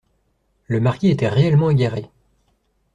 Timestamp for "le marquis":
0.65-1.09